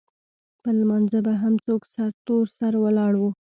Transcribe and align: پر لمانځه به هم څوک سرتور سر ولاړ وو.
پر 0.61 0.73
لمانځه 0.79 1.19
به 1.25 1.33
هم 1.41 1.53
څوک 1.65 1.81
سرتور 1.93 2.43
سر 2.57 2.73
ولاړ 2.83 3.13
وو. 3.17 3.29